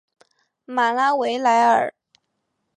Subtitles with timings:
[0.65, 1.93] 马拉维莱尔。